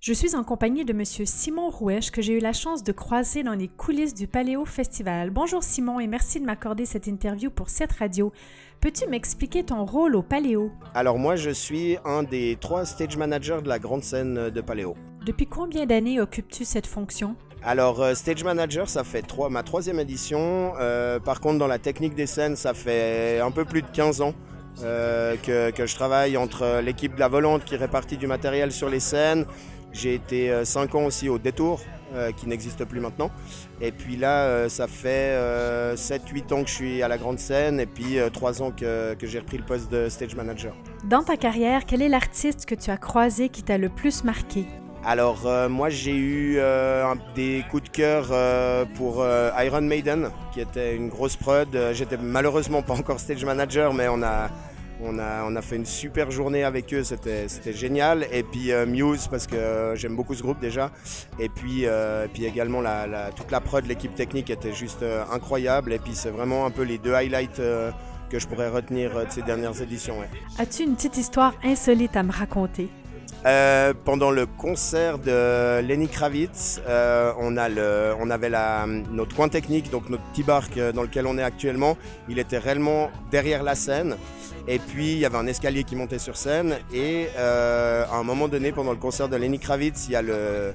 [0.00, 1.04] Je suis en compagnie de M.
[1.04, 5.30] Simon Rouèche que j'ai eu la chance de croiser dans les coulisses du Paléo Festival.
[5.30, 8.32] Bonjour Simon et merci de m'accorder cette interview pour cette radio.
[8.80, 10.70] Peux-tu m'expliquer ton rôle au Paléo?
[10.94, 14.94] Alors moi je suis un des trois stage managers de la grande scène de Paléo.
[15.26, 17.34] Depuis combien d'années occupes-tu cette fonction?
[17.64, 20.74] Alors, euh, Stage Manager, ça fait trois, ma troisième édition.
[20.78, 24.20] Euh, par contre, dans la technique des scènes, ça fait un peu plus de 15
[24.20, 24.32] ans
[24.84, 28.88] euh, que, que, je travaille entre l'équipe de la volante qui répartit du matériel sur
[28.88, 29.44] les scènes,
[29.92, 31.80] j'ai été 5 euh, ans aussi au Détour,
[32.14, 33.30] euh, qui n'existe plus maintenant.
[33.80, 35.36] Et puis là, euh, ça fait
[35.94, 39.26] 7-8 ans que je suis à la grande scène et puis 3 ans que, que
[39.26, 40.74] j'ai repris le poste de stage manager.
[41.04, 44.66] Dans ta carrière, quel est l'artiste que tu as croisé qui t'a le plus marqué?
[45.04, 46.58] Alors moi j'ai eu
[47.36, 48.26] des coups de cœur
[48.94, 49.24] pour
[49.64, 51.68] Iron Maiden qui était une grosse prod.
[51.92, 54.50] J'étais malheureusement pas encore stage manager mais on a,
[55.02, 58.26] on a, fait une super journée avec eux, c'était génial.
[58.32, 60.90] Et puis euh, Muse, parce que euh, j'aime beaucoup ce groupe déjà.
[61.38, 65.92] Et puis, euh, également la, toute la prod, l'équipe technique était juste incroyable.
[65.92, 67.60] Et puis c'est vraiment un peu les deux highlights
[68.30, 70.16] que je pourrais retenir de ces dernières éditions.
[70.58, 72.88] As-tu une petite histoire insolite à me raconter?
[74.04, 78.50] Pendant le concert de Lenny Kravitz, le, on avait
[79.10, 81.96] notre coin technique, donc notre petit barque dans lequel on est actuellement.
[82.28, 84.16] Il était réellement derrière la scène.
[84.70, 86.76] Et puis il y avait un escalier qui montait sur scène.
[86.92, 90.22] Et euh, à un moment donné, pendant le concert de Lenny Kravitz, il y a
[90.22, 90.74] le,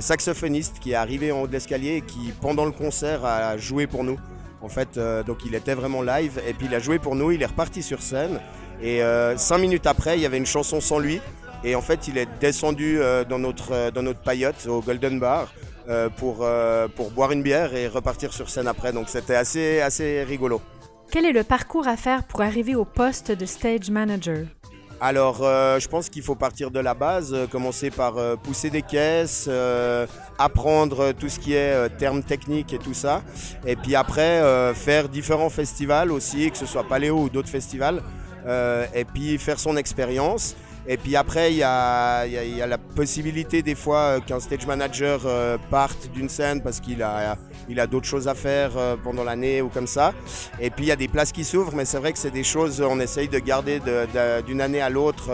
[0.00, 3.86] saxophoniste qui est arrivé en haut de l'escalier et qui, pendant le concert, a joué
[3.86, 4.18] pour nous.
[4.62, 6.40] En fait, euh, donc il était vraiment live.
[6.48, 8.40] Et puis il a joué pour nous, il est reparti sur scène.
[8.80, 11.20] Et euh, cinq minutes après, il y avait une chanson sans lui.
[11.64, 12.98] Et en fait, il est descendu
[13.28, 15.52] dans, notre, dans notre paillote au Golden Bar.
[16.16, 16.46] pour,
[16.94, 18.92] pour boire une bière et repartir sur scène après.
[18.92, 20.60] Donc c'était assez, assez rigolo.
[21.10, 24.46] Quel est le parcours à faire pour arriver au poste de stage manager?
[25.00, 28.70] Alors, euh, je pense qu'il faut partir de la base, euh, commencer par euh, pousser
[28.70, 29.48] des caisses,
[30.38, 33.22] apprendre tout ce qui est termes techniques et tout ça.
[33.66, 34.42] Et puis après,
[34.74, 38.02] faire différents festivals aussi, que ce soit Paléo ou d'autres festivals.
[38.94, 40.56] et puis faire son expérience.
[40.86, 42.26] Et puis après, il y a,
[42.66, 47.36] la possibilité des fois euh, qu'un stage manager euh, parte d'une scène parce qu'il a,
[47.68, 50.12] il a d'autres choses à faire euh, pendant l'année ou comme ça.
[50.60, 52.44] Et puis il y a des places qui s'ouvrent, mais c'est vrai que c'est des
[52.44, 53.80] choses, on essaye de garder
[54.46, 55.30] d'une année à l'autre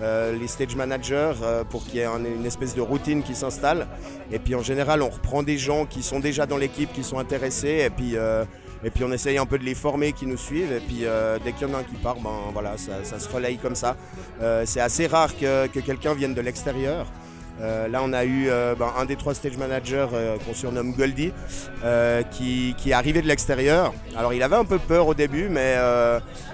[0.00, 1.32] les stage managers
[1.68, 3.86] pour qu'il y ait une espèce de routine qui s'installe.
[4.32, 7.18] Et puis en général, on reprend des gens qui sont déjà dans l'équipe, qui sont
[7.18, 7.84] intéressés.
[7.86, 8.16] Et puis
[8.84, 10.72] et puis on essaye un peu de les former qui nous suivent.
[10.72, 13.28] Et puis euh, dès qu'il y en a un qui part, ben voilà, ça, se
[13.28, 13.96] relaye comme ça.
[14.40, 17.06] Euh, c'est assez rare que, quelqu'un vienne de l'extérieur.
[17.60, 18.48] Euh, là, on a eu
[18.78, 20.06] ben, un des trois stage managers
[20.46, 21.32] qu'on surnomme Goldie,
[22.30, 23.92] qui, est arrivé de l'extérieur.
[24.16, 25.76] Alors, il avait un peu peur au début, mais,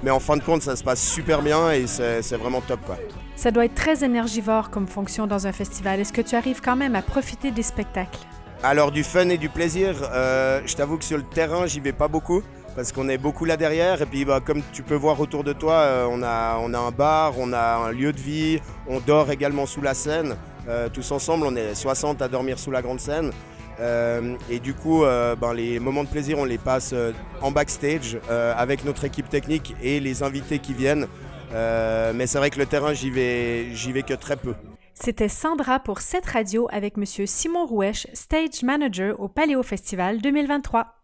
[0.02, 2.80] mais en fin de compte, ça se passe super bien et c'est vraiment top.
[2.84, 2.96] Quoi.
[3.36, 6.00] Ça doit être très énergivore comme fonction dans un festival.
[6.00, 8.18] Est-ce que tu arrives quand même à profiter des spectacles?
[8.62, 11.92] Alors du fun et du plaisir, euh, je t'avoue que sur le terrain, j'y vais
[11.92, 12.42] pas beaucoup
[12.74, 15.52] parce qu'on est beaucoup là derrière et puis bah, comme tu peux voir autour de
[15.52, 19.66] toi, euh, on, a, un bar, on a un lieu de vie, on dort également
[19.66, 20.36] sous la scène.
[20.68, 23.30] Euh, tous ensemble, on est 60 à dormir sous la grande scène.
[24.50, 26.94] et du coup, ben, les moments de plaisir, on les passe
[27.42, 28.18] en backstage
[28.56, 31.06] avec notre équipe technique et les invités qui viennent.
[31.52, 34.54] mais c'est vrai que le terrain, j'y vais que très peu.
[34.98, 37.04] C'était Sandra pour cette radio avec M.
[37.04, 40.95] Simon Rouèche, Stage Manager au Paléo Festival 2023.